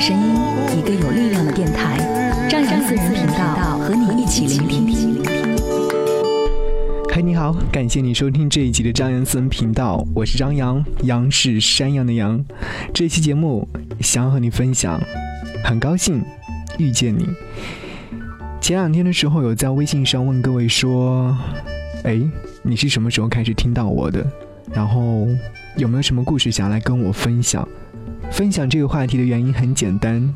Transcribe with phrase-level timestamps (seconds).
[0.00, 0.34] 声音，
[0.78, 1.98] 一个有力量的电台，
[2.48, 5.22] 张扬私人频道和你一起聆听。
[7.12, 12.42] 嗨，你好，感谢你收听这一集的张扬私人频道，我是张扬，杨是山羊的羊。
[12.94, 13.68] 这期节目
[14.00, 14.98] 想和你分享，
[15.62, 16.22] 很高兴
[16.78, 17.28] 遇见你。
[18.58, 21.36] 前两天的时候，有在微信上问各位说，
[22.04, 22.18] 哎，
[22.62, 24.26] 你是什么时候开始听到我的？
[24.72, 25.26] 然后
[25.76, 27.68] 有没有什么故事想来跟我分享？
[28.30, 30.32] 分享这个话题的原因很简单，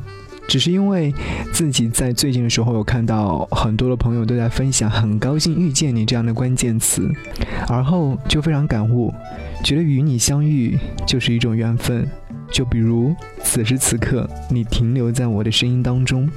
[0.47, 1.13] 只是因为
[1.51, 7.09] 自己在最近的时候有看到很多的朋友都在分享“很高兴遇见你”这样的关键词，
[7.67, 9.13] 而后就非常感悟，
[9.63, 12.07] 觉得与你相遇就是一种缘分。
[12.51, 16.29] 就比如此时此刻，你停留在我的声音当中。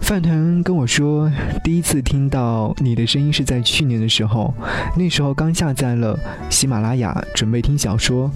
[0.00, 1.30] 饭团跟我说，
[1.62, 4.54] 第一次听到你的声音是在去年的时候，
[4.96, 8.30] 那时候刚下载了喜马拉雅，准备听小说。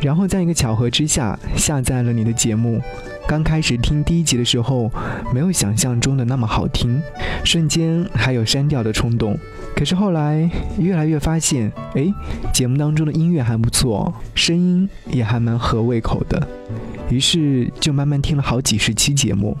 [0.00, 2.80] 然后在一个巧合之下下载了你的节目，
[3.26, 4.90] 刚开始听第一集的时候，
[5.32, 7.00] 没有想象中的那么好听，
[7.44, 9.38] 瞬间还有删掉的冲动。
[9.74, 12.12] 可是后来越来越发现，哎，
[12.52, 16.46] 节目当中的音乐还不错，声音也还蛮合胃口的，
[17.10, 19.56] 于是就慢慢听了好几十期节目。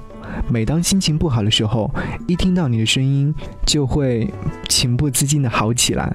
[0.48, 1.92] 每当心情不好的时候，
[2.26, 4.28] 一听到你的声音，就会
[4.68, 6.14] 情不自禁的好起来。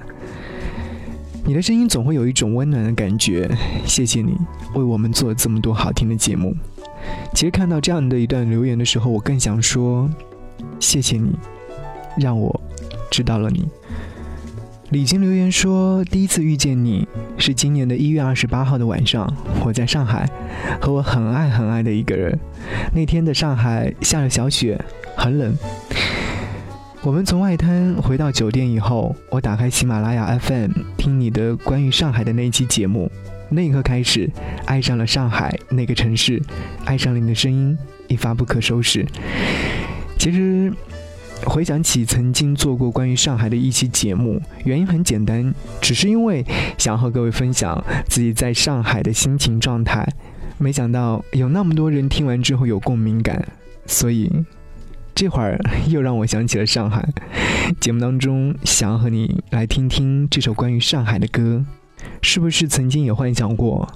[1.44, 3.50] 你的声音总会有一种温暖的感觉，
[3.84, 4.36] 谢谢你
[4.74, 6.54] 为我们做了这么多好听的节目。
[7.34, 10.08] 其实看到这样的一段留言的时候，我更想说，
[10.78, 11.32] 谢谢你，
[12.18, 12.60] 让我
[13.10, 13.66] 知道了你。
[14.90, 17.06] 李晶留言说，第一次遇见你
[17.38, 19.32] 是今年的一月二十八号的晚上，
[19.64, 20.28] 我在上海，
[20.80, 22.38] 和我很爱很爱的一个人。
[22.92, 24.78] 那天的上海下了小雪，
[25.16, 25.56] 很冷。
[27.02, 33.10] 我们从外滩回到酒店以后，我打开喜马拉雅 FM 听你的关于上海的那一期节目，
[33.48, 34.28] 那一刻开始
[34.66, 36.42] 爱上了上海那个城市，
[36.84, 39.06] 爱上了你的声音，一发不可收拾。
[40.18, 40.70] 其实
[41.46, 46.44] 回想起曾经做过关于上海的一期节目，原因很简单，只是因为
[46.76, 50.06] 想和各位分享自己在上海的心情状态，
[50.58, 53.42] 没想到有那么多人听完之后有共鸣感，
[53.86, 54.30] 所以。
[55.20, 57.06] 这会儿又让我想起了上海。
[57.78, 61.62] 节目当中想要和你来听听这首关于上海的歌，
[62.22, 63.86] 是不是曾经也幻想过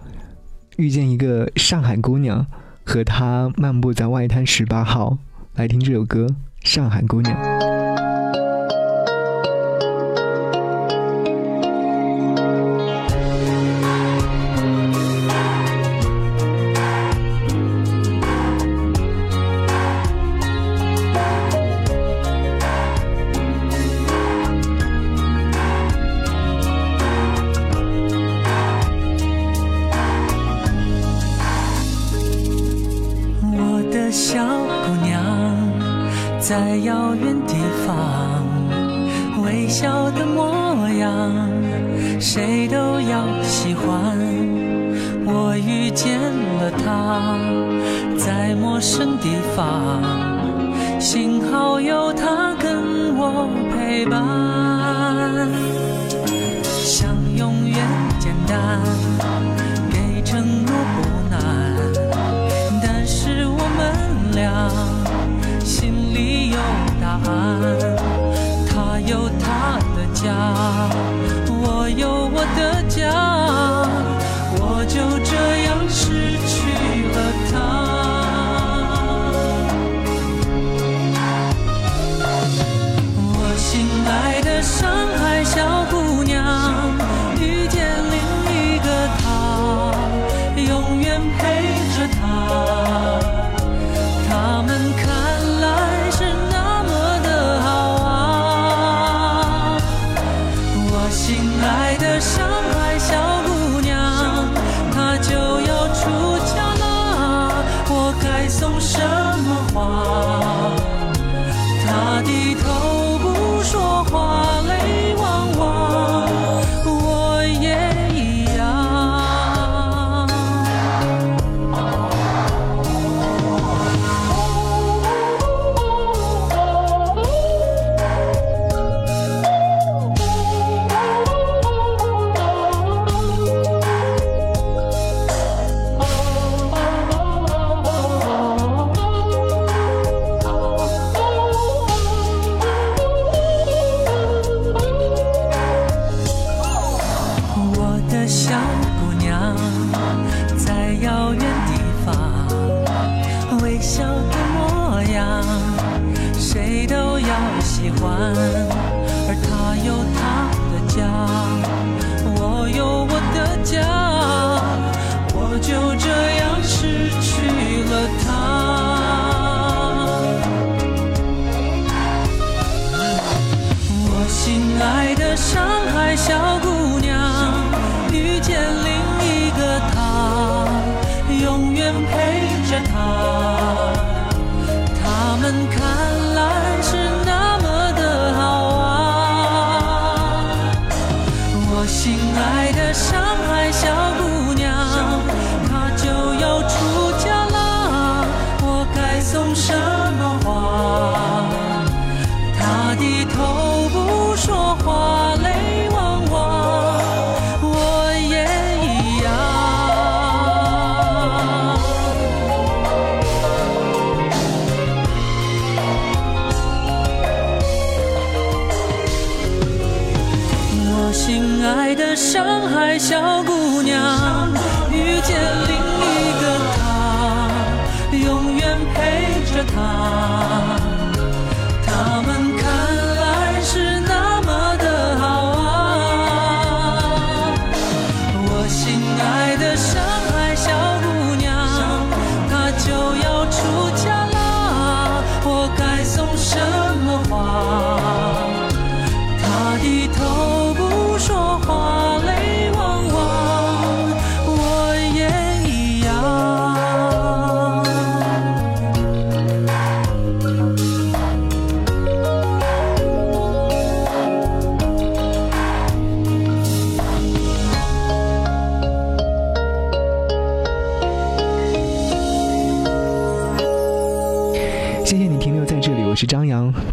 [0.77, 2.47] 遇见一个上海姑娘，
[2.85, 5.17] 和她漫步在外滩十八号？
[5.55, 6.27] 来听这首歌
[6.61, 7.35] 《上海姑娘》。
[36.57, 38.45] 在遥远地方，
[39.43, 41.33] 微笑的模样，
[42.21, 44.17] 谁都要喜欢。
[45.27, 46.17] 我遇见
[46.61, 47.37] 了他，
[48.17, 50.01] 在陌生地方，
[51.01, 54.64] 幸好有他跟我陪伴。
[70.25, 70.84] 家。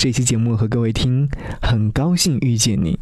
[0.02, 1.30] 这期节目和各位听，
[1.62, 2.98] 很高兴遇见你，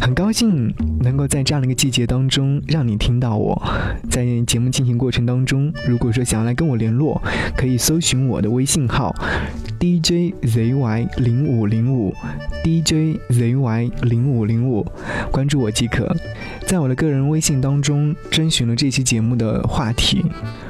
[0.00, 3.60] 很高兴能够在这样的一个季节当中让你听到我。
[4.08, 7.20] 在节目进行过程当中，如果说想要来跟我联络，
[7.56, 9.12] 可以搜寻我的微信号
[9.84, 12.14] DJZY 零五零五
[12.64, 14.82] DJZY 零五零五，
[15.30, 16.10] 关注我即可。
[16.66, 20.24] 在我的个人微信当中征询了这期节目的话题，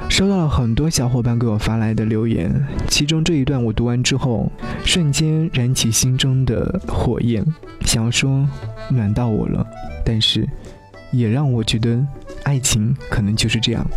[0.09, 2.51] 收到了很多小伙伴给我发来的留言，
[2.89, 4.51] 其中这一段我读完之后，
[4.83, 7.41] 瞬间燃起心中的火焰，
[7.85, 8.45] 想要说
[8.89, 9.65] 暖到我了，
[10.03, 10.45] 但是
[11.11, 12.05] 也让我觉得
[12.43, 13.87] 爱情可能就是这样。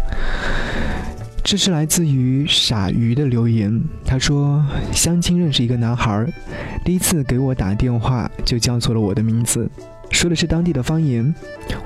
[1.50, 4.62] 这是来自于傻鱼的留言，他说
[4.92, 6.26] 相亲认识一个男孩，
[6.84, 9.66] 第一次给我打电话就叫错了我的名字，
[10.10, 11.34] 说的是当地的方言。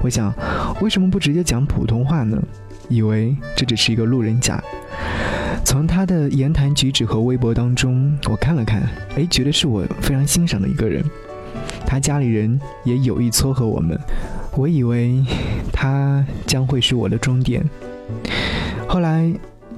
[0.01, 0.35] 我想，
[0.81, 2.43] 为什么不直接讲普通话呢？
[2.89, 4.61] 以为这只是一个路人甲。
[5.65, 8.83] 从他的言谈举止和微博当中，我看了看，
[9.15, 11.05] 哎，觉得是我非常欣赏的一个人。
[11.87, 13.97] 他家里人也有意撮合我们，
[14.57, 15.25] 我以为
[15.73, 17.65] 他将会是我的终点。
[18.89, 19.33] 后来，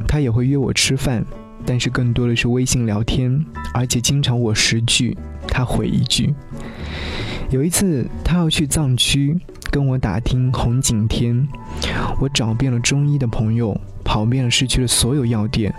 [0.06, 1.24] 他也会约我吃饭，
[1.64, 6.34] 但是更多的是微信聊天，而且经常我十句，他回一句。
[7.50, 9.38] 有一次，他要去藏区
[9.70, 11.46] 跟我打听红景天，
[12.20, 15.72] 我找遍了中医的朋友，跑遍了市区的所有药店。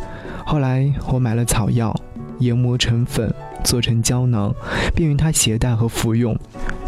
[0.45, 1.93] 后来我买了草药，
[2.39, 4.53] 研磨成粉，做成胶囊，
[4.95, 6.38] 便于他携带和服用。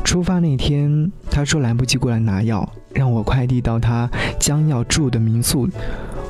[0.03, 5.67] 出发那天，他说来不及过来拿药，让我快递到他将要住的民宿。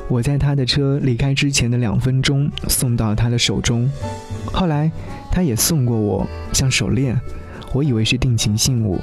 [0.08, 3.90] 我在他的车离开之前的两分钟送到他的手中。
[4.46, 4.90] 后来
[5.30, 7.18] 他也送过我像手链。
[7.74, 8.98] 我以为是定情信物，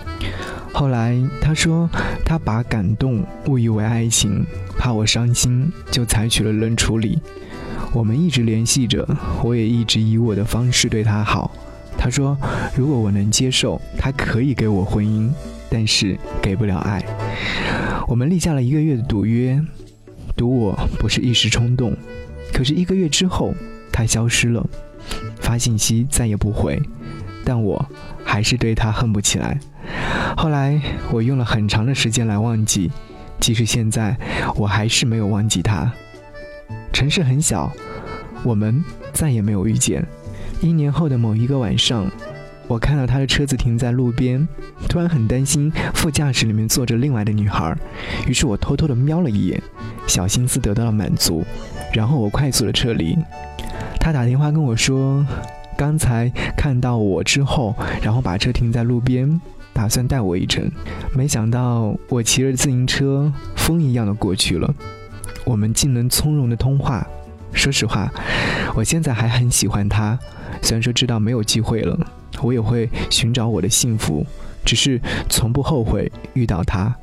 [0.73, 1.87] 后来他说
[2.25, 4.43] 他把感动误以为爱情，
[4.75, 7.19] 怕我伤心，就采取了冷处理。
[7.93, 9.07] 我们一直联系着，
[9.43, 11.51] 我也一直以我的方式对他好。
[11.95, 12.35] 他说
[12.75, 15.29] 如果我能接受，他可以给我婚姻，
[15.69, 17.05] 但是给不了爱。
[18.07, 19.63] 我们立下了一个月的赌约，
[20.35, 21.95] 赌我不是一时冲动。
[22.53, 23.53] 可是一个月之后，
[23.91, 24.65] 他消失了，
[25.39, 26.81] 发信息再也不回，
[27.43, 27.85] 但我。
[28.27, 29.57] 还是对他恨不起来。
[30.35, 32.91] 后来我用了很长的时间来忘记，
[33.39, 34.17] 即使现在
[34.55, 35.89] 我还是没有忘记他。
[36.91, 37.71] 城市很小，
[38.43, 40.03] 我们再也没有遇见。
[40.59, 42.11] 一年后的某一个晚上，
[42.67, 44.47] 我看到他的车子停在路边，
[44.89, 47.75] 突然很担心副驾驶里面坐着另外的女孩，
[48.27, 49.61] 于是我偷偷的瞄了一眼，
[50.07, 51.43] 小心思得到了满足，
[51.93, 53.17] 然后我快速的撤离。
[53.99, 55.25] 他打电话跟我说。
[55.77, 59.41] 刚才看到我之后，然后把车停在路边，
[59.73, 60.71] 打算带我一程，
[61.13, 64.73] 没想到我骑着自行车，风一样的过去了。
[65.43, 67.05] 我们竟能从容的通话。
[67.51, 68.09] 说实话，
[68.73, 70.17] 我现在还很喜欢他，
[70.61, 71.99] 虽然说知道没有机会了，
[72.41, 74.25] 我也会寻找我的幸福，
[74.63, 74.99] 只是
[75.29, 76.95] 从不后悔遇到他。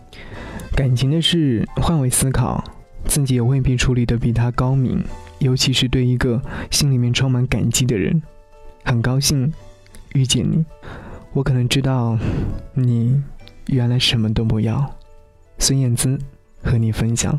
[0.74, 2.62] 感情的事，换位思考，
[3.04, 5.02] 自己也未必处理的比他高明，
[5.38, 8.22] 尤其是对一个心里面充满感激的人。
[8.84, 9.52] 很高兴
[10.14, 10.64] 遇见你，
[11.32, 12.18] 我可能知道
[12.74, 13.22] 你
[13.66, 14.98] 原来什么都不要。
[15.58, 16.18] 孙燕姿
[16.62, 17.38] 和你分享。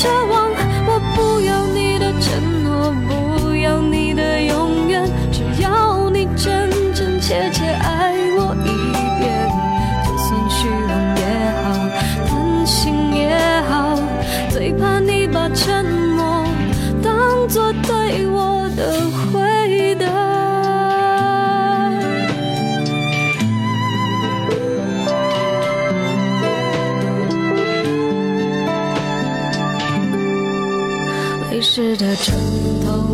[0.00, 0.39] 奢望。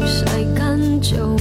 [0.07, 1.36] 晒干就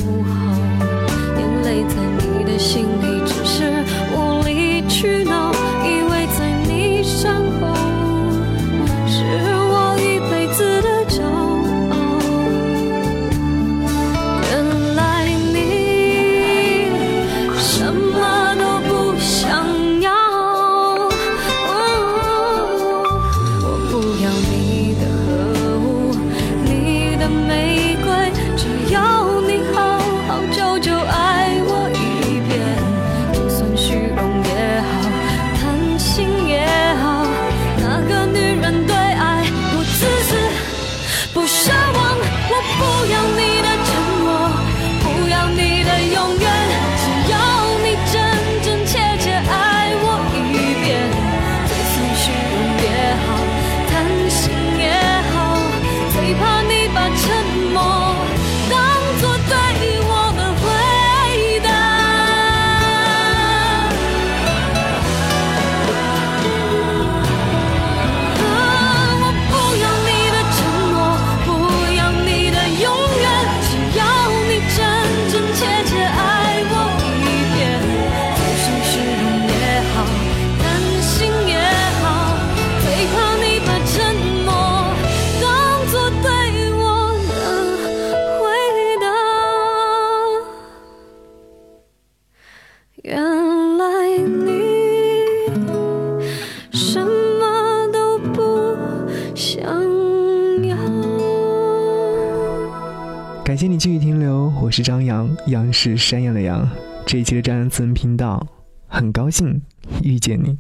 [105.55, 106.69] 羊，是山羊的羊。
[107.05, 108.45] 这一期的张扬私人频道，
[108.87, 109.61] 很高兴
[110.03, 110.57] 遇见你。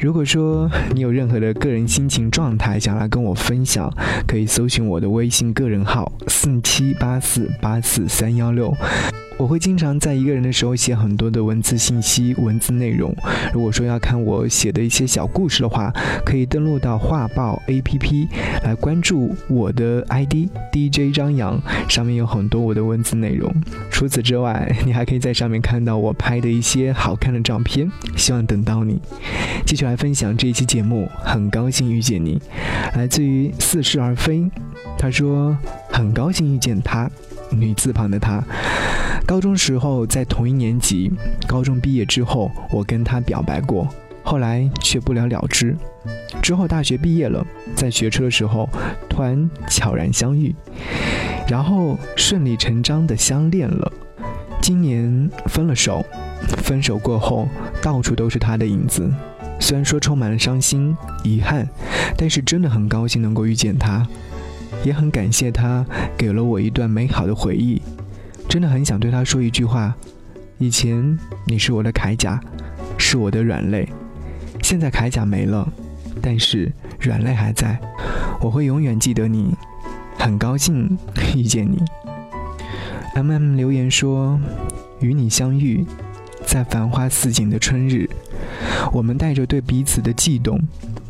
[0.00, 3.92] 如果说 你有任何的个人心情状态想来跟我分享，
[4.26, 8.74] 可以搜寻我的微信个人号四七八四八四三幺六。
[9.36, 13.14] 我会经常在一个人的时候写很多的文字信息、文字内容。
[13.54, 15.90] 如果说要看我写的一些小故事的话，
[16.26, 18.28] 可以登录到画报 APP
[18.62, 23.50] 来关注我的 ID DJ 张扬，上面有很多我的文字内容。
[23.90, 27.90] 除此之外，你还可以在上面看到我拍的一些好看的照片。
[28.18, 29.00] 希望等到你，
[29.64, 31.08] 继续来来分享这一期节目。
[31.24, 32.40] 很高兴遇见你，
[32.94, 34.48] 来自于似是而非。
[34.96, 35.56] 他说
[35.90, 37.10] 很高兴遇见他，
[37.50, 38.40] 女字旁的他。
[39.26, 41.10] 高中时候在同一年级，
[41.44, 43.88] 高中毕业之后，我跟他表白过，
[44.22, 45.76] 后来却不了了之。
[46.40, 47.44] 之后大学毕业了，
[47.74, 48.68] 在学车的时候，
[49.08, 50.54] 突然悄然相遇，
[51.48, 53.92] 然后顺理成章的相恋了。
[54.62, 56.04] 今年分了手，
[56.58, 57.48] 分手过后
[57.82, 59.10] 到处都是他的影子。
[59.60, 61.68] 虽然说充满了伤心、遗憾，
[62.16, 64.04] 但是真的很高兴能够遇见他，
[64.82, 65.86] 也很感谢他
[66.16, 67.80] 给了我一段美好的回忆。
[68.48, 69.94] 真的很想对他说一句话：
[70.58, 72.40] 以前你是我的铠甲，
[72.98, 73.88] 是我的软肋，
[74.62, 75.70] 现在铠甲没了，
[76.20, 77.78] 但是软肋还在，
[78.40, 79.54] 我会永远记得你。
[80.18, 80.98] 很高兴
[81.34, 81.78] 遇见你。
[83.14, 84.38] M M 留言说
[85.00, 85.84] ：“与你相遇，
[86.44, 88.08] 在繁花似锦的春日，
[88.92, 90.60] 我们带着对彼此的悸动，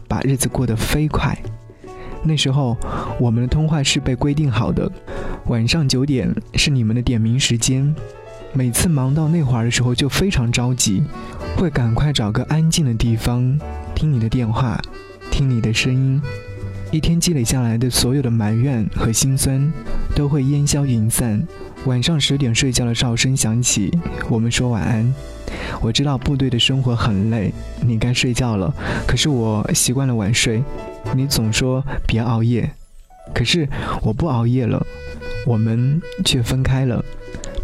[0.09, 1.37] 把日子过得飞快。
[2.23, 2.77] 那时候，
[3.19, 4.91] 我们的通话是被规定好的，
[5.47, 7.95] 晚上九点是你们的点名时间。
[8.53, 11.03] 每次忙到那会儿的时候，就非常着急，
[11.57, 13.59] 会赶快找个安静的地方
[13.95, 14.79] 听你的电话，
[15.31, 16.21] 听你的声音。
[16.91, 19.73] 一天积累下来的所有的埋怨和心酸，
[20.15, 21.41] 都会烟消云散。”
[21.87, 23.97] 晚上十点睡觉的哨声响起，
[24.29, 25.15] 我们说晚安。
[25.81, 28.75] 我知道部队的生活很累，你该睡觉了。
[29.07, 30.63] 可是我习惯了晚睡，
[31.15, 32.71] 你总说别熬夜，
[33.33, 33.67] 可是
[34.03, 34.85] 我不熬夜了，
[35.47, 37.03] 我们却分开了。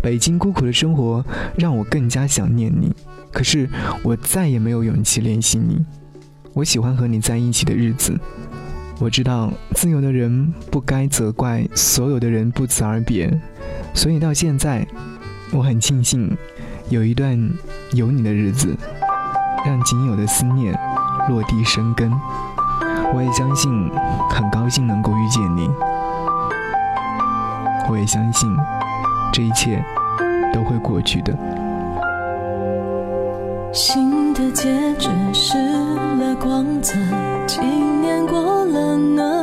[0.01, 1.23] 北京孤苦的生活
[1.59, 2.95] 让我更加想念你，
[3.31, 3.69] 可是
[4.03, 5.85] 我再也没有勇气联系你。
[6.55, 8.19] 我喜欢和你在一起的日子。
[8.99, 13.31] 我知道自由的人不该责怪所有的人不辞而别。
[13.95, 14.87] 所以到现在，
[15.53, 16.37] 我很庆幸
[16.89, 17.39] 有一段
[17.93, 18.75] 有你的日子，
[19.65, 20.79] 让仅有的思念
[21.29, 22.11] 落地生根。
[23.15, 23.71] 我也相信，
[24.31, 25.69] 很高兴能够遇见你。
[27.89, 28.51] 我也相信，
[29.33, 29.85] 这一切
[30.53, 31.37] 都会过去的。
[33.73, 35.57] 新的戒指失
[36.19, 36.95] 了光泽，
[37.47, 39.36] 几年过了呢？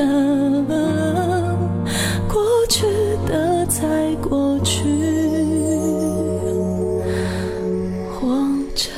[0.00, 1.58] 什么
[2.26, 2.86] 过去
[3.28, 4.82] 的在过去
[8.08, 8.34] 活
[8.74, 8.90] 着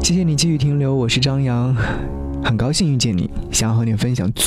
[0.00, 1.74] 谢谢你继续停留我是张扬
[2.44, 3.27] 很高兴遇见你。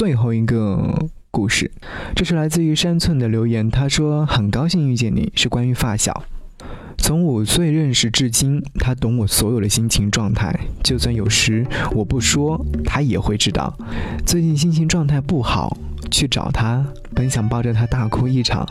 [0.02, 0.98] 最后一个
[1.30, 1.70] 故事，
[2.16, 6.24] 这是来自于山寸的留言，他说很高兴遇见你，是关于发小。
[6.98, 13.78] 从五岁认识至今，他懂我所有的心情状态，就算有时我不说，他也会知道。
[14.26, 15.78] 最近心情状态不好，
[16.10, 16.84] 去找他，
[17.14, 18.66] 本想抱着他大哭一场，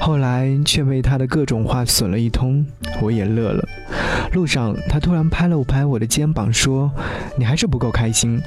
[0.00, 2.64] 后来却被他的各种话损了一通，
[3.00, 3.68] 我也乐了。
[4.32, 6.90] 路上，他突然拍了拍我的肩膀，说
[7.36, 8.40] ：“你还是不够开心。”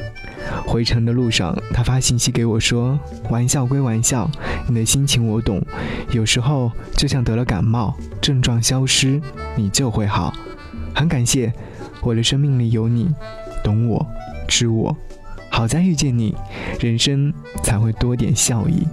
[0.66, 4.30] 回程的路上，他发信息给我说：“玩笑归玩笑，
[4.68, 5.62] 你的心情我懂。
[6.12, 9.22] 有时候就像得了感冒，症状消失，
[9.56, 10.34] 你就会好。
[10.94, 11.54] 很感谢，
[12.02, 13.14] 我的生命里有你，
[13.64, 14.06] 懂我，
[14.48, 14.96] 知我。
[15.50, 16.36] 好在遇见你，
[16.80, 18.88] 人生才会多点笑意。”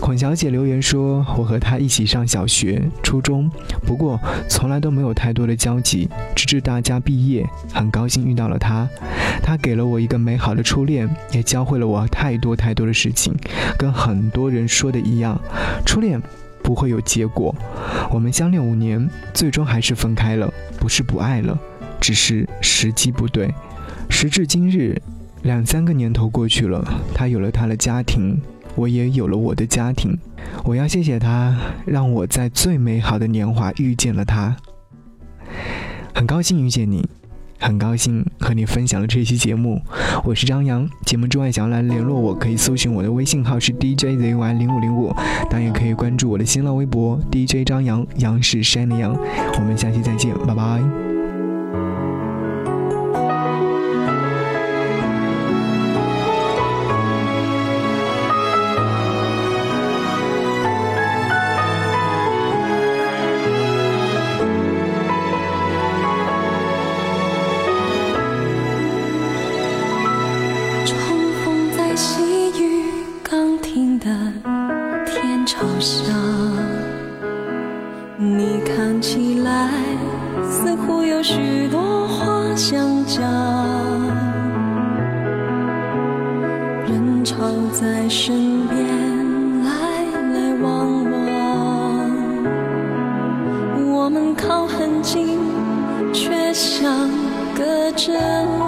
[0.00, 3.50] 孔小姐留言说：“我和他一起上小学、初中，
[3.86, 8.86] 不过从来都没有太多的交集，直至大家毕业，很高兴遇到了他。
[9.42, 13.34] 他给了我一个美好的初恋，也教会了我太多太多的事情。
[13.78, 15.40] 跟很多人说的一样，
[15.86, 16.20] 初恋
[16.62, 17.54] 不会有结果。
[18.10, 21.58] 我们相恋五年，最终还是分开了，不是不爱了，
[21.98, 23.52] 只是时机不对。
[24.10, 25.00] 时至今日，
[25.42, 28.38] 两三个年头过去了，他有了他的家庭。”
[28.76, 30.16] 我也有了我的家庭，
[30.64, 31.56] 我要谢谢他，
[31.86, 34.56] 让我在最美好的年华遇见了他。
[36.14, 37.08] 很高兴遇见你，
[37.58, 39.80] 很高兴和你分享了这期节目。
[40.24, 45.12] 我是张扬，节目之外想要来联络我，可以搜寻我的微信号是 DJZY 零五零五，
[45.50, 49.12] 当然也可以关注我的新浪微博 DJ 张扬，杨是山的杨。
[49.14, 51.23] 我们下期再见，拜拜。
[75.84, 76.06] 想，
[78.16, 79.68] 你看起来
[80.42, 82.24] 似乎有许多话
[82.56, 83.22] 想讲，
[86.88, 87.34] 人潮
[87.70, 88.82] 在身边
[89.62, 89.70] 来
[90.32, 92.10] 来往往，
[93.92, 95.38] 我们靠很近，
[96.14, 97.10] 却像
[97.54, 98.63] 隔着。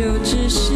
[0.00, 0.69] 就只是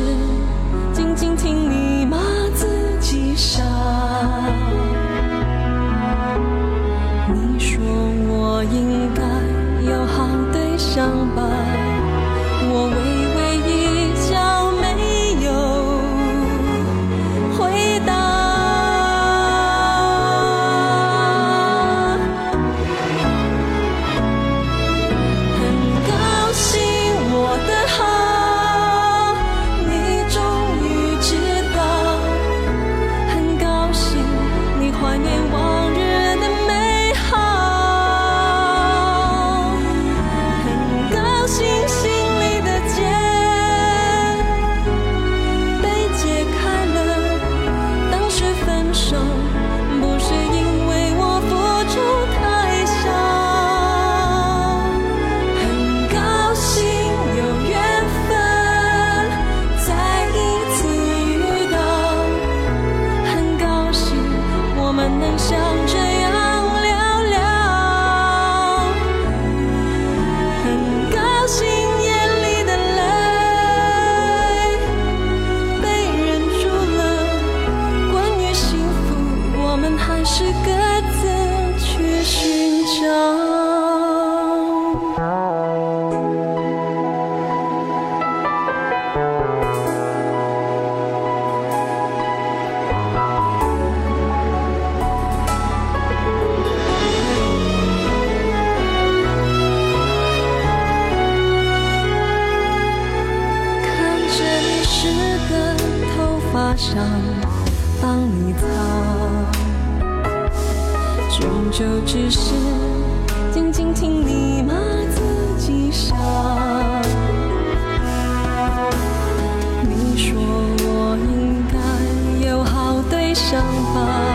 [123.44, 123.60] 想
[123.92, 124.33] 法，